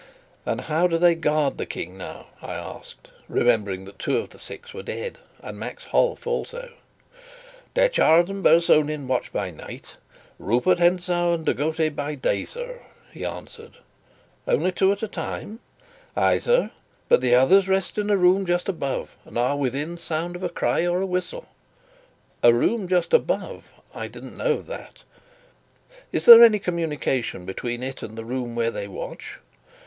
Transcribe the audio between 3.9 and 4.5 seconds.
two of the